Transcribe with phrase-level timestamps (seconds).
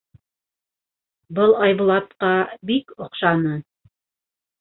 [1.39, 2.31] Был Айбулатҡа
[2.71, 3.53] бик оҡшаны.